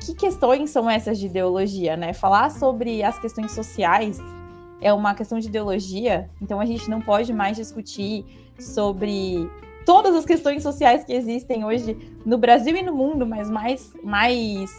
que 0.00 0.14
questões 0.14 0.70
são 0.70 0.88
essas 0.88 1.18
de 1.18 1.26
ideologia, 1.26 1.96
né? 1.96 2.12
Falar 2.12 2.50
sobre 2.50 3.02
as 3.02 3.18
questões 3.18 3.52
sociais 3.52 4.18
é 4.80 4.92
uma 4.92 5.14
questão 5.14 5.38
de 5.38 5.48
ideologia, 5.48 6.28
então 6.42 6.60
a 6.60 6.66
gente 6.66 6.90
não 6.90 7.00
pode 7.00 7.32
mais 7.32 7.56
discutir 7.56 8.24
sobre 8.58 9.48
todas 9.84 10.14
as 10.14 10.24
questões 10.24 10.62
sociais 10.62 11.04
que 11.04 11.12
existem 11.12 11.64
hoje 11.64 11.96
no 12.24 12.38
Brasil 12.38 12.76
e 12.76 12.82
no 12.82 12.94
mundo, 12.94 13.26
mas 13.26 13.50
mais, 13.50 13.92
mais 14.02 14.70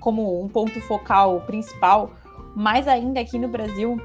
como 0.00 0.42
um 0.42 0.48
ponto 0.48 0.80
focal 0.82 1.40
principal, 1.42 2.10
mais 2.54 2.86
ainda 2.86 3.20
aqui 3.20 3.38
no 3.38 3.48
Brasil. 3.48 4.00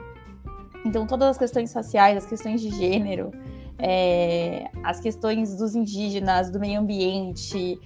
Então, 0.86 1.06
todas 1.06 1.30
as 1.30 1.38
questões 1.38 1.72
sociais, 1.72 2.18
as 2.18 2.26
questões 2.26 2.62
de 2.62 2.70
gênero, 2.70 3.32
é, 3.78 4.70
as 4.84 5.00
questões 5.00 5.56
dos 5.58 5.76
indígenas, 5.76 6.50
do 6.50 6.60
meio 6.60 6.80
ambiente, 6.80 7.80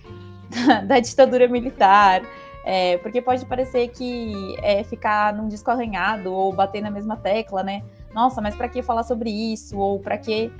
da, 0.86 1.00
ditadura 1.00 1.48
militar, 1.48 2.22
é, 2.66 2.98
porque 3.00 3.22
pode 3.22 3.46
parecer 3.46 3.90
que 3.90 4.56
é 4.62 4.84
ficar 4.84 5.34
num 5.34 5.48
disco 5.48 5.70
arranhado 5.72 6.32
ou 6.32 6.54
bater 6.54 6.82
na 6.82 6.92
mesma 6.92 7.18
tecla, 7.18 7.64
né? 7.64 7.84
Nossa, 8.14 8.42
mas 8.42 8.56
para 8.56 8.70
que 8.70 8.82
falar 8.82 9.04
sobre 9.04 9.30
isso? 9.30 9.78
Ou 9.78 10.00
para 10.00 10.18
que 10.18 10.52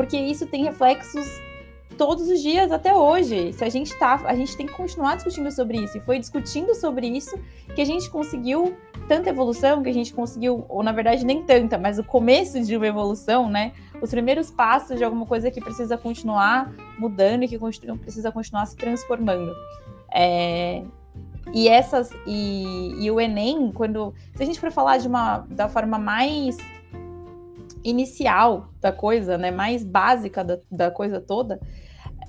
porque 0.00 0.16
isso 0.16 0.46
tem 0.46 0.64
reflexos 0.64 1.26
todos 1.98 2.26
os 2.26 2.40
dias 2.40 2.72
até 2.72 2.94
hoje. 2.94 3.52
Se 3.52 3.62
a 3.62 3.68
gente 3.68 3.94
tá, 3.98 4.18
a 4.24 4.34
gente 4.34 4.56
tem 4.56 4.64
que 4.64 4.72
continuar 4.72 5.16
discutindo 5.16 5.52
sobre 5.52 5.76
isso. 5.76 5.98
E 5.98 6.00
foi 6.00 6.18
discutindo 6.18 6.74
sobre 6.74 7.06
isso 7.06 7.38
que 7.74 7.82
a 7.82 7.84
gente 7.84 8.08
conseguiu 8.08 8.74
tanta 9.06 9.28
evolução, 9.28 9.82
que 9.82 9.90
a 9.90 9.92
gente 9.92 10.14
conseguiu, 10.14 10.64
ou 10.70 10.82
na 10.82 10.90
verdade 10.90 11.22
nem 11.22 11.42
tanta, 11.42 11.76
mas 11.76 11.98
o 11.98 12.04
começo 12.04 12.58
de 12.62 12.74
uma 12.74 12.86
evolução, 12.86 13.50
né? 13.50 13.72
Os 14.00 14.08
primeiros 14.08 14.50
passos 14.50 14.96
de 14.96 15.04
alguma 15.04 15.26
coisa 15.26 15.50
que 15.50 15.60
precisa 15.60 15.98
continuar 15.98 16.72
mudando 16.98 17.42
e 17.42 17.48
que 17.48 17.58
precisa 17.98 18.32
continuar 18.32 18.64
se 18.64 18.76
transformando. 18.76 19.52
É, 20.10 20.82
e 21.52 21.68
essas 21.68 22.10
e, 22.26 23.04
e, 23.04 23.10
o 23.10 23.20
Enem, 23.20 23.70
quando 23.70 24.14
se 24.34 24.42
a 24.42 24.46
gente 24.46 24.58
for 24.58 24.72
falar 24.72 24.96
de 24.96 25.06
uma 25.06 25.44
da 25.50 25.68
forma 25.68 25.98
mais 25.98 26.56
inicial 27.84 28.70
da 28.80 28.92
coisa, 28.92 29.38
né, 29.38 29.50
mais 29.50 29.82
básica 29.82 30.44
da, 30.44 30.58
da 30.70 30.90
coisa 30.90 31.20
toda, 31.20 31.60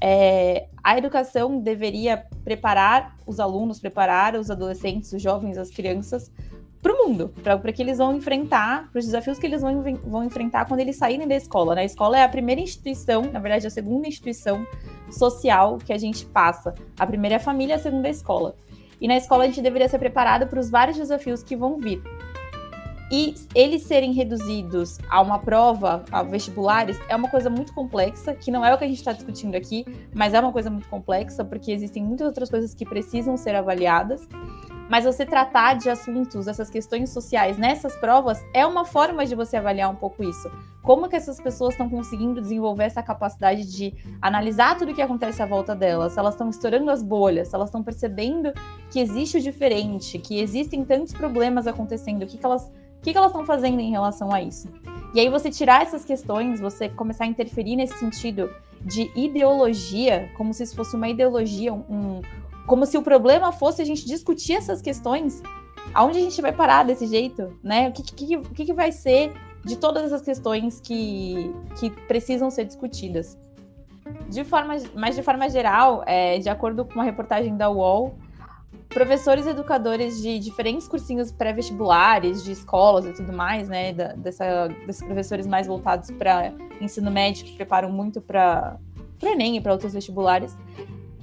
é, 0.02 0.68
a 0.84 0.98
educação 0.98 1.60
deveria 1.60 2.26
preparar 2.44 3.18
os 3.26 3.40
alunos, 3.40 3.80
preparar 3.80 4.36
os 4.36 4.50
adolescentes, 4.50 5.14
os 5.14 5.22
jovens, 5.22 5.58
as 5.58 5.70
crianças 5.70 6.32
para 6.82 6.94
o 6.94 7.08
mundo, 7.08 7.32
para 7.44 7.72
que 7.72 7.82
eles 7.82 8.00
vão 8.00 8.16
enfrentar, 8.16 8.90
para 8.92 8.98
os 8.98 9.06
desafios 9.06 9.38
que 9.38 9.46
eles 9.46 9.62
vão, 9.62 9.84
vão 10.04 10.24
enfrentar 10.24 10.66
quando 10.66 10.80
eles 10.80 10.96
saírem 10.96 11.28
da 11.28 11.36
escola. 11.36 11.76
Né? 11.76 11.82
A 11.82 11.86
escola 11.86 12.18
é 12.18 12.24
a 12.24 12.30
primeira 12.30 12.60
instituição, 12.60 13.22
na 13.32 13.40
verdade, 13.40 13.68
a 13.68 13.70
segunda 13.70 14.08
instituição 14.08 14.66
social 15.12 15.78
que 15.78 15.94
a 15.94 15.98
gente 15.98 16.26
passa. 16.26 16.74
A 16.98 17.06
primeira 17.06 17.36
é 17.36 17.38
a 17.38 17.40
família, 17.40 17.76
a 17.76 17.80
segunda 17.80 18.08
é 18.08 18.10
a 18.10 18.12
escola. 18.12 18.56
E 19.00 19.08
na 19.08 19.16
escola 19.16 19.44
a 19.44 19.48
gente 19.48 19.62
deveria 19.62 19.88
ser 19.88 20.00
preparado 20.00 20.48
para 20.48 20.60
os 20.60 20.72
vários 20.72 20.98
desafios 20.98 21.44
que 21.44 21.56
vão 21.56 21.78
vir. 21.78 22.02
E 23.12 23.36
eles 23.54 23.84
serem 23.84 24.14
reduzidos 24.14 24.98
a 25.10 25.22
uma 25.22 25.38
prova, 25.38 26.06
a 26.10 26.24
vestibulares, 26.24 26.98
é 27.10 27.16
uma 27.16 27.30
coisa 27.30 27.50
muito 27.50 27.74
complexa, 27.74 28.34
que 28.34 28.50
não 28.50 28.64
é 28.64 28.74
o 28.74 28.78
que 28.78 28.86
a 28.86 28.88
gente 28.88 29.00
está 29.00 29.12
discutindo 29.12 29.56
aqui, 29.56 29.86
mas 30.14 30.34
é 30.34 30.40
uma 30.40 30.54
coisa 30.54 30.70
muito 30.70 30.88
complexa, 30.88 31.44
porque 31.44 31.74
existem 31.74 32.02
muitas 32.02 32.26
outras 32.26 32.50
coisas 32.50 32.74
que 32.74 32.86
precisam 32.86 33.36
ser 33.36 33.54
avaliadas. 33.54 34.26
Mas 34.90 35.06
você 35.06 35.26
tratar 35.26 35.76
de 35.76 35.90
assuntos, 35.90 36.48
essas 36.48 36.70
questões 36.70 37.10
sociais 37.10 37.58
nessas 37.58 37.96
provas, 37.96 38.44
é 38.54 38.66
uma 38.66 38.84
forma 38.84 39.26
de 39.26 39.36
você 39.36 39.56
avaliar 39.56 39.90
um 39.90 39.96
pouco 39.96 40.22
isso. 40.22 40.52
Como 40.82 41.08
que 41.08 41.16
essas 41.16 41.40
pessoas 41.40 41.74
estão 41.74 41.90
conseguindo 41.90 42.42
desenvolver 42.42 42.84
essa 42.86 43.02
capacidade 43.02 43.72
de 43.72 43.94
analisar 44.22 44.78
tudo 44.78 44.92
o 44.92 44.96
que 44.96 45.02
acontece 45.02 45.42
à 45.42 45.46
volta 45.46 45.76
delas? 45.76 46.18
Elas 46.18 46.34
estão 46.34 46.50
estourando 46.50 46.90
as 46.90 47.04
bolhas, 47.04 47.54
elas 47.54 47.70
estão 47.70 47.84
percebendo 47.84 48.52
que 48.90 49.00
existe 49.00 49.38
o 49.38 49.42
diferente, 49.42 50.18
que 50.20 50.42
existem 50.42 50.84
tantos 50.84 51.14
problemas 51.14 51.68
acontecendo, 51.68 52.24
o 52.24 52.28
que, 52.28 52.38
que 52.38 52.46
elas 52.46 52.70
o 53.02 53.04
que, 53.04 53.12
que 53.12 53.18
elas 53.18 53.32
estão 53.32 53.44
fazendo 53.44 53.80
em 53.80 53.90
relação 53.90 54.32
a 54.32 54.44
isso? 54.44 54.70
E 55.16 55.20
aí 55.20 55.28
você 55.28 55.50
tirar 55.50 55.82
essas 55.82 56.06
questões, 56.06 56.62
você 56.62 56.88
começar 56.88 57.24
a 57.24 57.28
interferir 57.28 57.76
nesse 57.76 57.98
sentido 57.98 58.48
de 58.80 59.12
ideologia, 59.16 60.30
como 60.38 60.54
se 60.54 60.62
isso 60.62 60.76
fosse 60.76 60.96
uma 60.96 61.10
ideologia, 61.10 61.74
um, 61.74 62.22
como 62.68 62.86
se 62.86 63.00
o 63.00 63.02
problema 63.02 63.52
fosse 63.52 63.82
a 63.82 63.86
gente 63.86 64.06
discutir 64.06 64.54
essas 64.54 64.84
questões, 64.84 65.42
aonde 65.96 66.20
a 66.20 66.22
gente 66.22 66.40
vai 66.44 66.54
parar 66.54 66.84
desse 66.84 67.08
jeito, 67.08 67.58
né? 67.64 67.90
O 67.90 67.92
que, 67.92 68.04
que, 68.04 68.38
que, 68.38 68.66
que 68.66 68.74
vai 68.74 68.92
ser 68.92 69.34
de 69.66 69.78
todas 69.78 70.04
essas 70.04 70.22
questões 70.22 70.80
que, 70.80 71.52
que 71.80 71.90
precisam 71.90 72.52
ser 72.52 72.66
discutidas? 72.66 73.36
De 74.30 74.44
forma, 74.44 74.76
mas 74.94 75.16
de 75.16 75.24
forma 75.24 75.50
geral, 75.50 76.04
é, 76.06 76.38
de 76.38 76.50
acordo 76.50 76.86
com 76.86 76.94
uma 76.94 77.04
reportagem 77.04 77.58
da 77.58 77.68
UOL, 77.68 78.16
professores 78.94 79.48
educadores 79.48 80.22
de 80.22 80.38
diferentes 80.38 80.88
cursinhos 80.88 81.32
pré-vestibulares, 81.32 82.44
de 82.44 82.52
escolas 82.52 83.06
e 83.06 83.14
tudo 83.14 83.34
mais, 83.34 83.68
né? 83.68 83.94
Da, 83.94 84.10
dessa, 84.14 84.68
desses 84.86 85.04
professores 85.04 85.48
mais 85.48 85.66
voltados 85.66 86.12
para 86.12 86.54
ensino 86.80 87.10
médio, 87.10 87.46
que 87.46 87.56
preparam 87.56 87.90
muito 87.90 88.22
para 88.22 88.78
o 89.22 89.26
Enem 89.26 89.58
e 89.58 89.62
para 89.62 89.72
outros 89.72 89.94
vestibulares, 89.94 90.56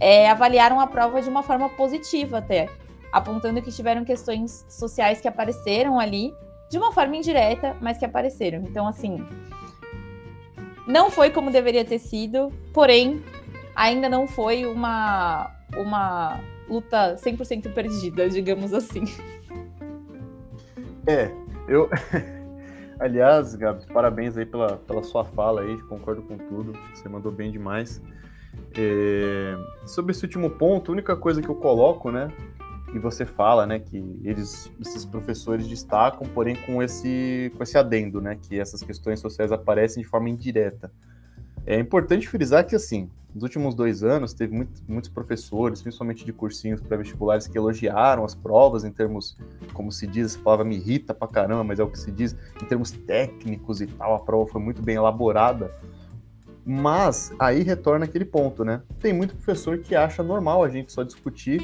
é, 0.01 0.31
avaliaram 0.31 0.81
a 0.81 0.87
prova 0.87 1.21
de 1.21 1.29
uma 1.29 1.43
forma 1.43 1.69
positiva 1.71 2.39
até, 2.39 2.69
apontando 3.13 3.61
que 3.61 3.71
tiveram 3.71 4.05
questões 4.05 4.65
sociais 4.69 5.21
que 5.21 5.29
apareceram 5.29 5.99
ali, 5.99 6.33
de 6.71 6.79
uma 6.79 6.93
forma 6.93 7.17
indireta, 7.17 7.77
mas 7.81 7.99
que 7.99 8.05
apareceram. 8.05 8.61
Então, 8.61 8.87
assim, 8.87 9.27
não 10.87 11.11
foi 11.11 11.31
como 11.31 11.51
deveria 11.51 11.85
ter 11.85 11.99
sido, 11.99 12.53
porém, 12.73 13.23
ainda 13.75 14.09
não 14.09 14.27
foi 14.27 14.65
uma, 14.65 15.51
uma 15.77 16.41
luta 16.69 17.17
100% 17.17 17.73
perdida, 17.73 18.29
digamos 18.29 18.73
assim. 18.73 19.05
É, 21.07 21.31
eu. 21.67 21.89
Aliás, 23.01 23.55
Gabi, 23.55 23.87
parabéns 23.87 24.37
aí 24.37 24.45
pela, 24.45 24.77
pela 24.77 25.05
sua 25.05 25.25
fala 25.25 25.61
aí, 25.61 25.81
concordo 25.83 26.21
com 26.23 26.37
tudo, 26.37 26.73
você 26.93 27.09
mandou 27.09 27.31
bem 27.31 27.53
demais. 27.53 28.03
É... 28.77 29.57
Sobre 29.87 30.11
esse 30.11 30.25
último 30.25 30.51
ponto, 30.51 30.91
a 30.91 30.95
única 30.95 31.17
coisa 31.17 31.41
que 31.41 31.49
eu 31.49 31.55
coloco, 31.55 32.11
né, 32.11 32.29
e 32.93 32.99
você 32.99 33.25
fala, 33.25 33.67
né, 33.67 33.79
que 33.79 34.21
eles, 34.25 34.73
esses 34.81 35.05
professores 35.05 35.69
destacam, 35.69 36.27
porém 36.35 36.57
com 36.57 36.83
esse, 36.83 37.53
com 37.57 37.63
esse 37.63 37.79
adendo, 37.79 38.21
né, 38.21 38.37
que 38.41 38.59
essas 38.59 38.83
questões 38.83 39.21
sociais 39.21 39.53
aparecem 39.53 40.03
de 40.03 40.09
forma 40.09 40.29
indireta. 40.29 40.91
É 41.67 41.79
importante 41.79 42.29
frisar 42.29 42.67
que, 42.67 42.75
assim, 42.75 43.11
nos 43.35 43.43
últimos 43.43 43.75
dois 43.75 44.03
anos, 44.03 44.33
teve 44.33 44.55
muito, 44.55 44.83
muitos 44.89 45.11
professores, 45.11 45.83
principalmente 45.83 46.25
de 46.25 46.33
cursinhos 46.33 46.81
pré-vestibulares, 46.81 47.47
que 47.47 47.57
elogiaram 47.57 48.25
as 48.25 48.35
provas 48.35 48.85
em 48.85 48.91
termos, 48.91 49.37
como 49.73 49.93
se 49.93 50.07
diz, 50.07 50.35
essa 50.35 50.39
palavra 50.43 50.65
me 50.65 50.77
irrita 50.77 51.13
pra 51.13 51.29
caramba, 51.29 51.63
mas 51.63 51.79
é 51.79 51.83
o 51.83 51.91
que 51.91 51.99
se 51.99 52.11
diz, 52.11 52.35
em 52.63 52.65
termos 52.67 52.91
técnicos 52.91 53.81
e 53.81 53.87
tal, 53.87 54.15
a 54.15 54.19
prova 54.21 54.51
foi 54.51 54.61
muito 54.61 54.83
bem 54.83 54.97
elaborada. 54.97 55.73
Mas 56.65 57.33
aí 57.39 57.63
retorna 57.63 58.05
aquele 58.05 58.25
ponto, 58.25 58.65
né? 58.65 58.83
Tem 59.01 59.13
muito 59.13 59.35
professor 59.35 59.79
que 59.79 59.95
acha 59.95 60.23
normal 60.23 60.63
a 60.63 60.69
gente 60.69 60.93
só 60.93 61.03
discutir 61.03 61.61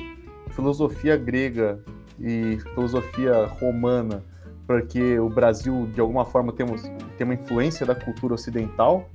filosofia 0.51 1.17
grega 1.17 1.83
e 2.19 2.59
filosofia 2.73 3.47
romana, 3.47 4.23
porque 4.67 5.19
o 5.19 5.29
Brasil, 5.29 5.87
de 5.93 6.01
alguma 6.01 6.25
forma, 6.25 6.53
temos, 6.53 6.83
tem 7.19 7.25
uma 7.25 7.35
influência 7.35 7.85
da 7.85 7.95
cultura 7.95 8.35
ocidental, 8.35 9.11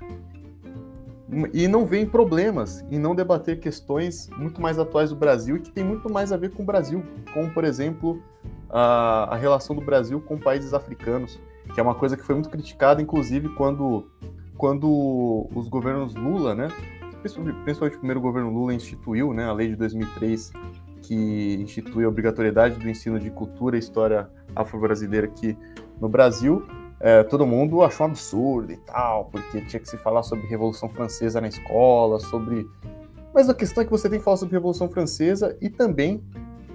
e 1.53 1.67
não 1.67 1.85
vê 1.85 2.05
problemas 2.05 2.83
em 2.89 2.97
não 2.97 3.13
debater 3.13 3.59
questões 3.59 4.29
muito 4.37 4.61
mais 4.61 4.79
atuais 4.79 5.11
do 5.11 5.15
Brasil 5.15 5.57
e 5.57 5.59
que 5.59 5.71
tem 5.71 5.83
muito 5.83 6.11
mais 6.11 6.31
a 6.31 6.37
ver 6.37 6.51
com 6.51 6.63
o 6.63 6.65
Brasil, 6.65 7.03
como, 7.33 7.51
por 7.51 7.63
exemplo, 7.63 8.21
a, 8.69 9.33
a 9.33 9.35
relação 9.35 9.75
do 9.75 9.81
Brasil 9.81 10.19
com 10.19 10.37
países 10.37 10.73
africanos, 10.73 11.39
que 11.73 11.79
é 11.79 11.83
uma 11.83 11.93
coisa 11.93 12.17
que 12.17 12.23
foi 12.23 12.33
muito 12.33 12.49
criticada, 12.49 13.01
inclusive, 13.01 13.49
quando, 13.49 14.07
quando 14.57 15.47
os 15.53 15.67
governos 15.67 16.15
Lula, 16.15 16.55
né, 16.55 16.69
principalmente 17.21 17.95
o 17.95 17.99
primeiro 17.99 18.21
governo 18.21 18.49
Lula 18.49 18.73
instituiu 18.73 19.33
né, 19.33 19.45
a 19.45 19.53
lei 19.53 19.67
de 19.67 19.75
2003, 19.75 20.51
que 21.03 21.59
institui 21.61 22.05
a 22.05 22.09
obrigatoriedade 22.09 22.79
do 22.79 22.89
ensino 22.89 23.19
de 23.19 23.29
cultura 23.29 23.75
e 23.75 23.79
história 23.79 24.29
afro-brasileira 24.55 25.27
aqui 25.27 25.55
no 26.01 26.09
Brasil, 26.09 26.65
é, 26.99 27.23
todo 27.23 27.45
mundo 27.45 27.81
achou 27.81 28.05
um 28.05 28.09
absurdo 28.09 28.71
e 28.73 28.77
tal, 28.77 29.25
porque 29.25 29.61
tinha 29.61 29.79
que 29.79 29.87
se 29.87 29.97
falar 29.97 30.23
sobre 30.23 30.47
Revolução 30.47 30.89
Francesa 30.89 31.39
na 31.39 31.47
escola, 31.47 32.19
sobre. 32.19 32.67
Mas 33.33 33.49
a 33.49 33.53
questão 33.53 33.81
é 33.81 33.85
que 33.85 33.91
você 33.91 34.09
tem 34.09 34.19
que 34.19 34.25
falar 34.25 34.37
sobre 34.37 34.55
Revolução 34.55 34.89
Francesa 34.89 35.55
e 35.61 35.69
também 35.69 36.21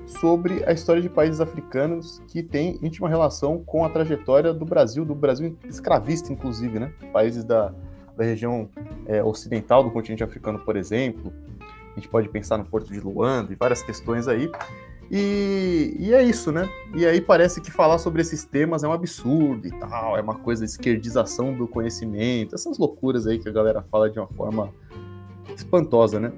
sobre 0.06 0.64
a 0.64 0.72
história 0.72 1.02
de 1.02 1.08
países 1.08 1.40
africanos 1.40 2.22
que 2.28 2.42
tem 2.42 2.78
íntima 2.82 3.08
relação 3.08 3.62
com 3.64 3.84
a 3.84 3.88
trajetória 3.88 4.52
do 4.52 4.64
Brasil, 4.64 5.04
do 5.04 5.14
Brasil 5.14 5.56
escravista, 5.64 6.32
inclusive, 6.32 6.78
né? 6.78 6.92
Países 7.12 7.44
da, 7.44 7.74
da 8.16 8.24
região 8.24 8.68
é, 9.06 9.22
ocidental 9.22 9.82
do 9.82 9.90
continente 9.90 10.22
africano, 10.22 10.58
por 10.58 10.76
exemplo. 10.76 11.32
A 11.92 11.94
gente 11.96 12.08
pode 12.08 12.28
pensar 12.28 12.58
no 12.58 12.64
Porto 12.64 12.92
de 12.92 13.00
Luanda 13.00 13.52
e 13.52 13.56
várias 13.56 13.82
questões 13.82 14.26
aí. 14.26 14.50
E, 15.10 15.96
e, 15.98 16.14
é 16.14 16.22
isso, 16.22 16.50
né? 16.50 16.68
E 16.94 17.04
aí 17.06 17.20
parece 17.20 17.60
que 17.60 17.70
falar 17.70 17.98
sobre 17.98 18.22
esses 18.22 18.44
temas 18.44 18.82
é 18.82 18.88
um 18.88 18.92
absurdo 18.92 19.66
e 19.66 19.70
tal, 19.70 20.16
é 20.16 20.20
uma 20.20 20.34
coisa 20.34 20.64
de 20.64 20.70
esquerdização 20.70 21.52
do 21.52 21.68
conhecimento, 21.68 22.54
essas 22.54 22.78
loucuras 22.78 23.26
aí 23.26 23.38
que 23.38 23.48
a 23.48 23.52
galera 23.52 23.82
fala 23.82 24.08
de 24.08 24.18
uma 24.18 24.28
forma 24.28 24.72
espantosa, 25.54 26.18
né? 26.18 26.32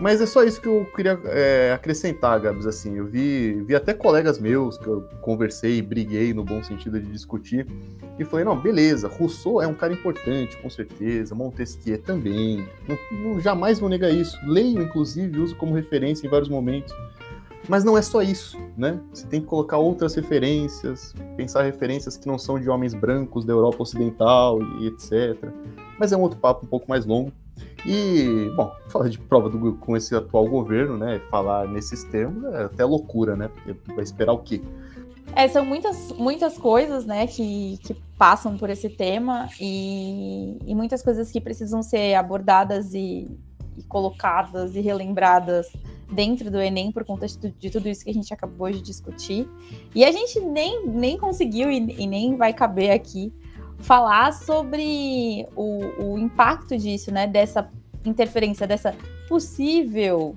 Mas 0.00 0.20
é 0.20 0.26
só 0.26 0.42
isso 0.42 0.60
que 0.60 0.66
eu 0.66 0.84
queria 0.94 1.18
é, 1.26 1.72
acrescentar, 1.72 2.40
Gabs, 2.40 2.66
assim, 2.66 2.96
eu 2.96 3.06
vi, 3.06 3.62
vi 3.62 3.76
até 3.76 3.94
colegas 3.94 4.40
meus 4.40 4.76
que 4.76 4.88
eu 4.88 5.02
conversei, 5.20 5.80
briguei 5.80 6.34
no 6.34 6.42
bom 6.42 6.62
sentido 6.64 6.98
de 7.00 7.06
discutir, 7.06 7.64
e 8.18 8.24
falei, 8.24 8.44
não, 8.44 8.58
beleza, 8.60 9.06
Rousseau 9.06 9.62
é 9.62 9.68
um 9.68 9.74
cara 9.74 9.92
importante, 9.92 10.56
com 10.56 10.68
certeza, 10.68 11.34
Montesquieu 11.34 12.02
também, 12.02 12.66
não, 12.88 12.98
não, 13.12 13.40
jamais 13.40 13.78
vou 13.78 13.88
negar 13.88 14.10
isso, 14.10 14.36
leio, 14.44 14.82
inclusive, 14.82 15.38
uso 15.38 15.54
como 15.54 15.74
referência 15.74 16.26
em 16.26 16.30
vários 16.30 16.48
momentos, 16.48 16.92
mas 17.68 17.84
não 17.84 17.96
é 17.96 18.02
só 18.02 18.22
isso, 18.22 18.58
né? 18.76 19.00
Você 19.12 19.26
tem 19.26 19.40
que 19.40 19.46
colocar 19.46 19.78
outras 19.78 20.14
referências, 20.14 21.14
pensar 21.36 21.62
referências 21.62 22.16
que 22.16 22.26
não 22.26 22.38
são 22.38 22.60
de 22.60 22.68
homens 22.68 22.94
brancos 22.94 23.44
da 23.44 23.52
Europa 23.52 23.82
Ocidental 23.82 24.60
e 24.80 24.88
etc. 24.88 25.50
Mas 25.98 26.12
é 26.12 26.16
um 26.16 26.20
outro 26.20 26.38
papo 26.38 26.66
um 26.66 26.68
pouco 26.68 26.86
mais 26.88 27.06
longo. 27.06 27.32
E, 27.86 28.50
bom, 28.56 28.74
falar 28.88 29.08
de 29.08 29.18
prova 29.18 29.48
do, 29.48 29.74
com 29.74 29.96
esse 29.96 30.14
atual 30.14 30.46
governo, 30.46 30.96
né? 30.96 31.20
Falar 31.30 31.68
nesses 31.68 32.04
termos 32.04 32.44
é 32.54 32.64
até 32.64 32.84
loucura, 32.84 33.36
né? 33.36 33.48
Porque 33.48 33.92
vai 33.92 34.02
esperar 34.02 34.32
o 34.32 34.38
quê? 34.38 34.60
É, 35.36 35.48
são 35.48 35.64
muitas, 35.64 36.12
muitas 36.12 36.56
coisas, 36.56 37.04
né, 37.04 37.26
que, 37.26 37.78
que 37.82 37.94
passam 38.16 38.56
por 38.56 38.70
esse 38.70 38.88
tema 38.88 39.48
e, 39.60 40.58
e 40.64 40.74
muitas 40.74 41.02
coisas 41.02 41.30
que 41.30 41.40
precisam 41.40 41.82
ser 41.82 42.14
abordadas 42.14 42.94
e, 42.94 43.28
e 43.76 43.82
colocadas 43.88 44.76
e 44.76 44.80
relembradas 44.80 45.72
dentro 46.14 46.50
do 46.50 46.60
Enem 46.60 46.92
por 46.92 47.04
conta 47.04 47.26
de, 47.26 47.70
tudo 47.70 47.88
isso 47.88 48.04
que 48.04 48.10
a 48.10 48.14
gente 48.14 48.32
acabou 48.32 48.70
de 48.70 48.80
discutir. 48.80 49.48
E 49.94 50.04
a 50.04 50.12
gente 50.12 50.40
nem, 50.40 50.86
nem 50.86 51.18
conseguiu 51.18 51.70
e, 51.70 52.02
e 52.02 52.06
nem 52.06 52.36
vai 52.36 52.52
caber 52.52 52.90
aqui 52.90 53.32
falar 53.78 54.32
sobre 54.32 55.46
o, 55.56 56.12
o 56.12 56.18
impacto 56.18 56.76
disso, 56.76 57.12
né? 57.12 57.26
Dessa 57.26 57.70
interferência, 58.04 58.66
dessa 58.66 58.94
possível, 59.28 60.36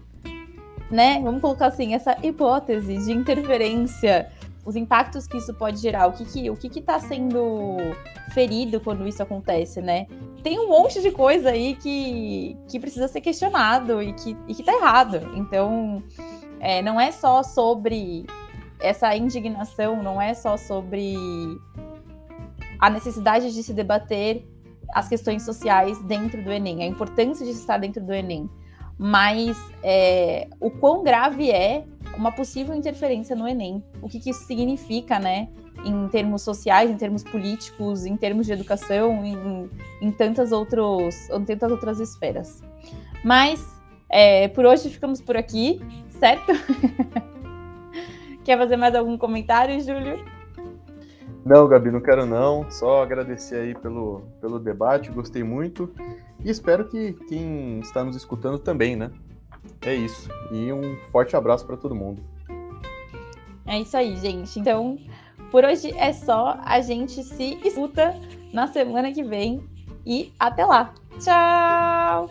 né? 0.90 1.22
Vamos 1.22 1.42
colocar 1.42 1.68
assim, 1.68 1.94
essa 1.94 2.18
hipótese 2.24 2.98
de 2.98 3.12
interferência 3.12 4.32
os 4.68 4.76
impactos 4.76 5.26
que 5.26 5.38
isso 5.38 5.54
pode 5.54 5.80
gerar, 5.80 6.08
o 6.08 6.12
que 6.12 6.26
que, 6.26 6.50
o 6.50 6.58
que 6.58 6.68
que 6.68 6.82
tá 6.82 7.00
sendo 7.00 7.78
ferido 8.34 8.82
quando 8.82 9.08
isso 9.08 9.24
acontece, 9.24 9.82
né? 9.82 10.08
Tem 10.48 10.58
um 10.58 10.70
monte 10.70 11.02
de 11.02 11.12
coisa 11.12 11.50
aí 11.50 11.76
que, 11.76 12.56
que 12.70 12.80
precisa 12.80 13.10
ser 13.10 13.20
questionado 13.20 14.02
e 14.02 14.14
que, 14.14 14.38
e 14.48 14.56
que 14.56 14.64
tá 14.64 14.72
errado. 14.72 15.30
Então, 15.36 16.02
é, 16.62 16.82
não 16.82 16.98
é 16.98 17.12
só 17.12 17.44
sobre 17.44 18.26
essa 18.80 19.14
indignação, 19.14 20.02
não 20.02 20.22
é 20.22 20.34
só 20.34 20.56
sobre 20.56 21.18
a 22.80 22.90
necessidade 22.90 23.54
de 23.54 23.62
se 23.62 23.74
debater 23.74 24.48
as 24.94 25.10
questões 25.10 25.44
sociais 25.44 26.02
dentro 26.04 26.42
do 26.42 26.50
Enem, 26.50 26.82
a 26.82 26.88
importância 26.88 27.46
de 27.46 27.52
estar 27.52 27.78
dentro 27.78 28.02
do 28.02 28.14
Enem, 28.14 28.50
mas 28.98 29.58
é, 29.84 30.48
o 30.62 30.72
quão 30.72 31.04
grave 31.04 31.52
é 31.52 31.84
uma 32.18 32.32
possível 32.32 32.76
interferência 32.76 33.36
no 33.36 33.48
Enem. 33.48 33.84
O 34.02 34.10
que, 34.10 34.20
que, 34.20 34.32
isso 34.32 34.46
significa, 34.46 35.20
né? 35.20 35.50
Em 35.86 36.08
termos 36.10 36.42
sociais, 36.42 36.90
em 36.90 36.98
termos 36.98 37.24
políticos, 37.24 38.06
em 38.06 38.18
termos 38.18 38.48
de 38.48 38.54
educação, 38.54 39.24
em, 39.24 39.70
em 40.02 40.12
tantas, 40.12 40.52
outros, 40.52 41.30
em 41.30 41.46
tantas 41.46 41.72
outras 41.72 42.00
esferas. 42.00 42.62
Mas 43.24 43.64
é, 44.10 44.48
por 44.48 44.66
hoje 44.66 44.90
ficamos 44.90 45.22
por 45.22 45.38
aqui, 45.38 45.80
certo? 46.10 46.52
Quer 48.44 48.58
fazer 48.58 48.78
mais 48.78 48.96
algum 48.96 49.18
comentário, 49.18 49.80
Júlio? 49.80 50.26
Não, 51.46 51.68
Gabi, 51.68 51.92
não 51.92 52.02
quero 52.02 52.26
não. 52.26 52.70
Só 52.70 53.04
agradecer 53.04 53.56
aí 53.58 53.76
pelo, 53.76 54.24
pelo 54.42 54.60
debate, 54.60 55.12
gostei 55.12 55.44
muito. 55.44 55.94
E 56.44 56.50
espero 56.50 56.88
que 56.88 57.14
quem 57.28 57.80
está 57.80 58.04
nos 58.04 58.16
escutando 58.16 58.60
também, 58.60 58.96
né? 58.96 59.12
É 59.82 59.94
isso. 59.94 60.30
E 60.52 60.72
um 60.72 60.98
forte 61.12 61.36
abraço 61.36 61.66
para 61.66 61.78
todo 61.78 61.96
mundo. 61.96 62.22
É 63.66 63.80
isso 63.80 63.98
aí, 63.98 64.16
gente. 64.16 64.60
Então, 64.60 64.98
por 65.52 65.64
hoje 65.64 65.94
é 65.98 66.14
só. 66.14 66.58
A 66.64 66.80
gente 66.82 67.24
se 67.24 67.60
escuta 67.64 68.16
na 68.54 68.68
semana 68.68 69.12
que 69.12 69.24
vem. 69.24 69.64
E 70.06 70.32
até 70.40 70.66
lá. 70.66 70.94
Tchau! 71.20 72.30